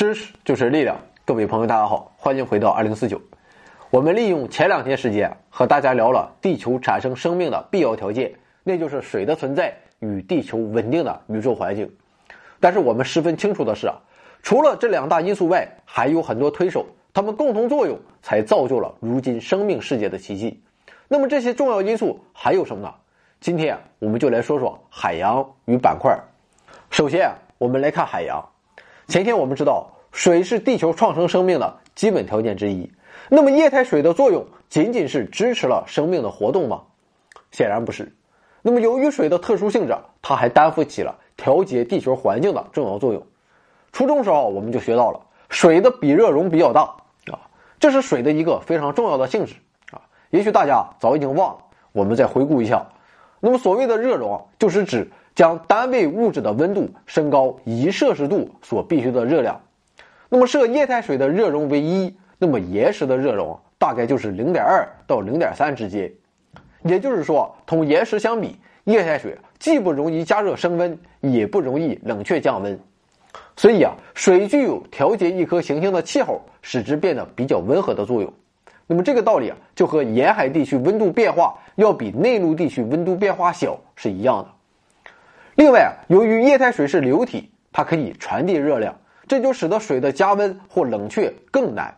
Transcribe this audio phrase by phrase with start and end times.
[0.00, 0.96] 知识就是力量，
[1.26, 3.20] 各位朋友，大家好，欢迎回到二零四九。
[3.90, 8.32] 我们利用前两天时间和大家聊了地球产生生命的必要条件，
[8.64, 11.86] 那就是水的存在与地球稳定的宇宙环境。
[12.58, 13.94] 但是我们十分清楚的是啊，
[14.42, 20.62] 除了这两大因素外，还有很多推手，它们共同作用才造就了如今生命世界的奇迹。
[21.08, 22.94] 那么这些重要因素还有什么呢？
[23.38, 26.18] 今天我们就来说说海洋与板块。
[26.88, 28.42] 首先，我们来看海洋。
[29.10, 32.92] 前天我们知道，水是地球创生生命的基本条件之一。
[33.28, 36.82] 那么，液态水的作用仅仅是支持了生命的活动吗？
[37.50, 38.14] 显然不是。
[38.62, 43.26] 那么，由于水的特殊性质，它还担负起了调节地球环境的重要作用。
[43.90, 46.82] 初中时候我们就学到了，水的比热容比较大
[47.32, 49.56] 啊，这是水的一个非常重要的性质
[49.90, 50.02] 啊。
[50.30, 52.86] 也许大家早已经忘了，我们再回顾一下。
[53.40, 55.10] 那么，所谓的热容，就是指。
[55.34, 59.60] 将单位物质的温度升高一摄氏度所必须的热量，
[60.28, 66.10] 那么设液态水的热容为一，那么岩石的热容大概就是零点二到零点三之间。
[66.82, 72.78] 也就是说，同岩石相比，液态水既不容易加热升温，也不容易冷却降温。
[73.56, 78.32] 所以啊，水具有调节一颗行星的气候，使之变得比较温和的作用。
[78.86, 84.48] 那么这个道理啊，就和沿海地区温度变化要比内陆地区温度变化小是一样的。
[85.60, 88.96] 另外啊，由于液态水是流体，它可以传递热量，
[89.28, 91.94] 这就使得水的加温或冷却更难。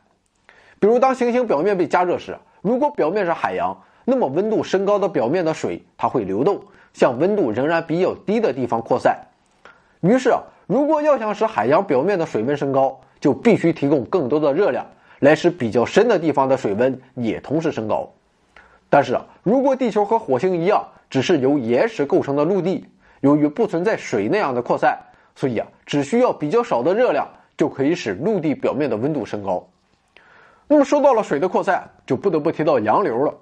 [0.81, 6.61] 比如，当行星表面被加热时，如果表面是海洋，那么温度升高的表面的水它会流动，
[6.93, 9.17] 向温度仍然比较低的地方扩散。
[10.01, 14.85] 于是啊，如果要想使海洋表面的水温升高，就必须提供更多的热量，
[15.21, 18.13] 来使比较深的地方的水温也同时升高。
[18.91, 22.89] 但是啊，如果地球和火星一样，只是由岩石构成的陆地。
[23.23, 24.99] 由于不存在水那样的扩散，
[25.37, 29.65] 所以啊，只需要比较少的热量就可以使陆地表面的温度升高。
[30.67, 33.33] 那么说到了水的扩散，就不得不提到洋流了。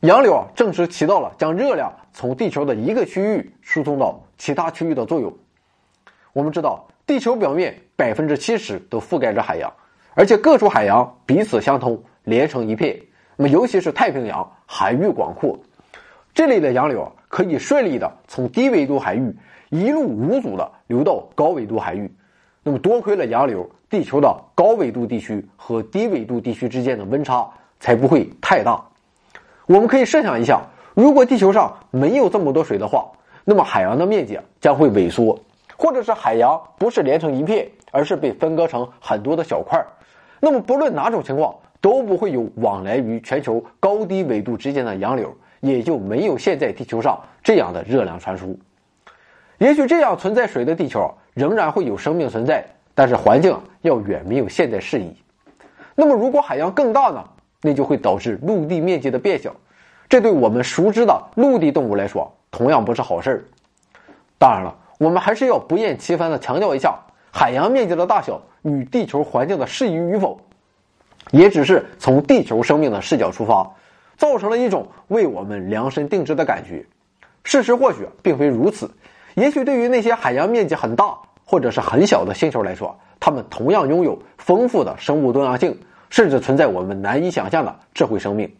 [0.00, 5.36] 洋流啊，正是起到了将热量从地球的一个区域输送到其他区域的作用。
[6.32, 9.70] 我们知道，地球表面百分之七十都覆盖着海洋，
[10.14, 12.98] 而且各处海洋彼此相通，连成一片。
[13.36, 15.58] 那么，尤其是太平洋，海域广阔，
[16.32, 17.12] 这里的洋流啊。
[17.28, 19.36] 可以顺利的从低纬度海域
[19.70, 22.10] 一路无阻的流到高纬度海域，
[22.62, 28.82] 那么多亏了洋流，地球的高纬度地区和低纬度地区之间的温差才不会太大。
[29.66, 30.62] 我们可以设想一下，
[30.94, 33.10] 如果地球上没有这么多水的话，
[33.44, 35.38] 那么海洋的面积将会萎缩，
[35.76, 39.84] 或者是海洋不是连成一片，而是被分割成很多的小块
[40.40, 45.36] 那么不论哪种情况，都不会有往来于全球高低纬度之间的洋流。
[45.60, 48.58] 也就没有现在地球上这样的热量传输。
[49.58, 52.64] 也许这样存在水的地球仍然会有生命存在，
[52.94, 55.14] 但是环境要远没有现在适宜。
[55.94, 57.24] 那么，如果海洋更大呢？
[57.60, 59.52] 那就会导致陆地面积的变小，
[60.08, 63.44] 这对我们熟知的陆地动物来说同样不是好事儿。
[64.38, 66.96] 当然了，我们还是要不厌其烦的强调一下，
[67.32, 70.40] 海洋面积的大小与地球环境的适宜与否，
[71.32, 73.68] 也只是从地球生命的视角出发。
[74.18, 76.84] 造成了一种为我们量身定制的感觉，
[77.44, 78.90] 事实或许并非如此。
[79.34, 85.78] 也许对于那些海洋面积很大或者是很小的星球来说，它们同样拥有丰富的生物多样性，
[86.10, 88.52] 甚至存在我们难以想象的智慧生命，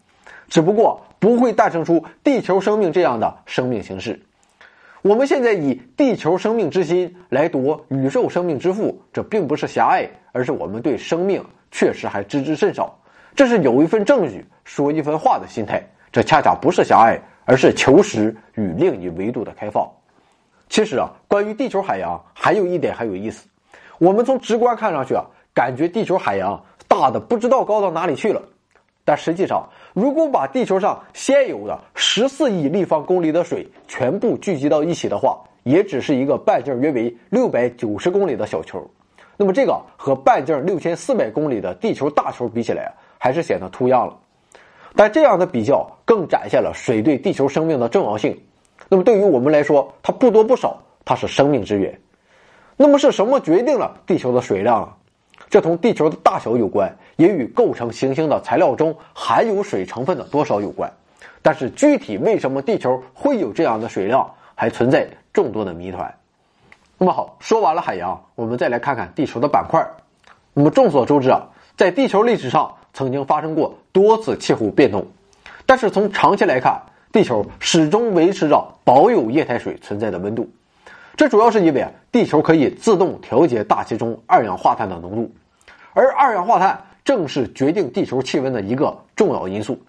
[0.48, 4.18] 只不过不会诞生出地球生命这样的生命形式。
[5.02, 12.96] 我们现在以地球生命之心来夺宇宙生命之父，这并不是狭隘，而是我们对生命确实还知之甚少。
[13.38, 19.88] 这是有一份证据说一份话的心态，这恰恰不是狭隘，而是求实与另一维度的开放。
[20.68, 23.46] 其实啊，关于地球海洋还有一点很有意思，
[23.98, 25.24] 我们从直观看上去啊，
[25.54, 28.42] 感觉地球海洋大的不知道高到哪里去了，
[29.04, 38.84] 但实际上，如果把地球上现有的十四亿立方公里的水全部聚集到一起的话，也只是一个半径约为六百九十公里的小球。
[39.36, 44.16] 那么这个和半径六千四百公里的地球大球比起来还是显得突样了，
[44.96, 48.40] 但这样的比较更展现了水对地球生命的重要性。
[48.88, 52.00] 那么对于我们来说，它不多不少，它是生命之源。
[52.76, 54.96] 那么是什么决定了地球的水量啊？
[55.50, 60.92] 这同地球的大小有关，也与构成行星的材料中含有水成分的多少有关。
[61.42, 66.14] 但是具体为什么地球会有这样的水量，还存在众多的谜团。
[66.98, 69.86] 那么好，说完了海洋，我们再来看看地球的板块。
[70.54, 71.48] 那么众所周知啊。
[71.76, 75.06] 在地球历史上曾经发生过多次气候变动，
[75.66, 76.82] 但是从长期来看，
[77.12, 80.48] 地球始终维持着保有液态水存在的温度。
[81.16, 85.32] 这主要是因为地球可以自动调节大气中二氧化碳的浓度，
[85.92, 89.80] 而二氧化碳正是决定地球气温的一个重要因素。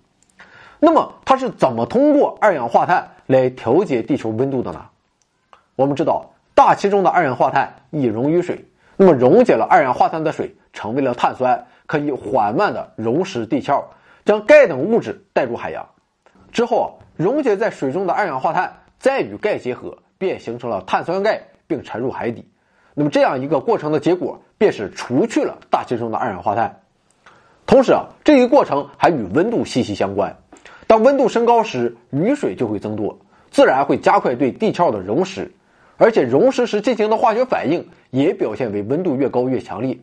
[0.79, 4.85] 那么，它是怎么通过二氧化碳来调节地球温度的呢？
[5.75, 8.65] 我们知道，大气中的二氧化碳易溶于水，
[8.97, 13.83] 那么溶解了二氧化碳的水成为了碳酸，可以缓慢的溶蚀地壳，
[14.23, 15.83] 将钙等物质带入海洋。
[16.51, 22.47] 之后，溶解在水中的二氧化碳再与钙结合，便形成了碳酸钙，并沉入海底。
[22.93, 26.79] 那么，这样一个过程的结果，便是除去了大气中的二氧化碳。
[27.65, 30.37] 同时啊，这一过程还与温度息息相关。
[30.85, 33.17] 当温度升高时，雨水就会增多，
[33.49, 35.49] 自然会加快对地壳的溶蚀，
[35.97, 39.97] 而且溶蚀时进行的化学反应也表现为温度越高越强烈。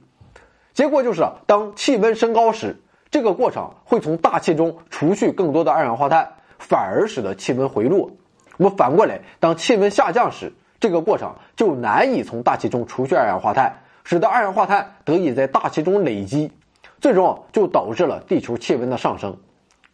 [0.77, 2.77] 结果就是啊，当气温升高时，
[3.11, 6.29] 这个过程会从大气中除去更多的二氧化碳，
[6.59, 8.11] 反而使得气温回落。
[8.59, 13.75] 那么反过来，当气温下降时，这个过程就难以从大气中除去二氧化碳，
[14.05, 16.53] 使得二氧化碳得以在大气中累积，
[17.01, 19.35] 最终就导致了地球气温的上升。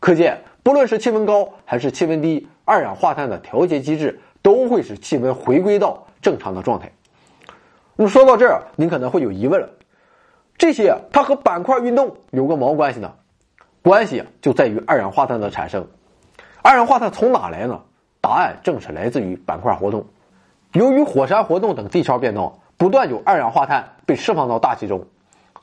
[0.01, 0.43] 可见。
[0.65, 6.93] 不论是气温高还是气温低，二氧化碳的调节机制都会使气温回归到正常的状态。
[7.97, 9.69] 那么说到这儿，您可能会有疑问了：
[10.63, 13.13] 这些它和板块运动有个毛关系呢？
[13.83, 15.85] 关系就在于二氧化碳的产生。
[16.63, 17.81] 二氧化碳从哪来呢？
[18.21, 20.07] 答案正是来自于板块活动。
[20.75, 25.05] 由于火山活动等地壳变动，不断有二氧化碳被释放到大气中，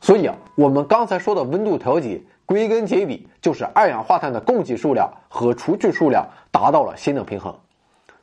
[0.01, 2.22] 所以啊，我们刚才说的温度调节。
[2.46, 7.56] 归根结底，就是二氧化碳的供给数量和除去数量达到了新的平衡。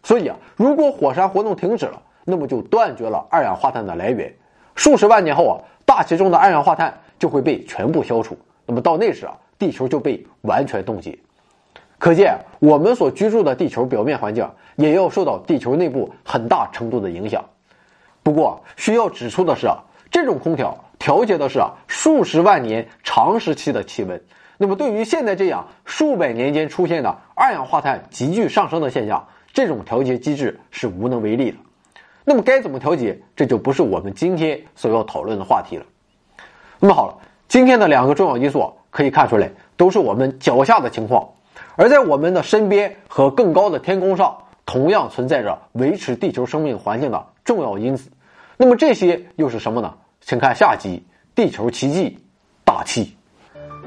[0.03, 4.35] 所以啊，如果火山活动停止了，那么就断绝了二氧化碳的来源。
[4.75, 5.55] 数十万年后啊，
[5.87, 8.37] 大气中的二氧化碳就会被全部消除。
[8.67, 11.19] 那么到那时啊，地球就被完全冻结。
[11.99, 17.43] 可见，我们所居住的地球表面环境也要受到地球内部很大程度的影响。
[18.23, 19.79] 不过，需要指出的是啊，
[20.11, 20.77] 这种空调。
[20.99, 24.21] 调节的是数十万年长时期的气温，
[24.57, 31.59] 那么对于现在这样数百年间出现的二氧化碳急剧上升的现象，这种调节机制是无能为力的。
[32.29, 35.87] 那么该怎么调节，这就不是我们今天所要讨论的话题了。
[36.81, 41.29] 那么好了，今天的两个重要因素可以看出来，都是我们脚下的情况，
[41.77, 48.11] 而在我们的身边和更高的天空上，同样存在着维持地球生命环境的重要因子。
[48.57, 49.95] 那么这些又是什么呢？
[50.21, 51.05] 请看下集
[51.37, 52.11] 《地球奇迹》，
[52.65, 53.17] 大气。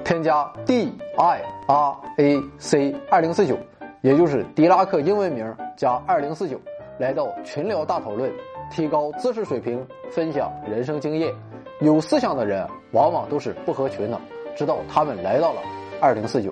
[0.05, 3.57] 添加 D I R A C 二零四九，
[3.99, 6.59] 也就是迪拉克英文名加二零四九，
[6.99, 8.29] 来到群聊大讨论，
[8.69, 11.33] 提高知识水平，分享人生经验。
[11.79, 14.19] 有思想的人往往都是不合群的，
[14.53, 15.61] 直到他们来到了
[16.01, 16.51] 二零四九。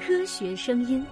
[0.00, 1.04] 科学声音。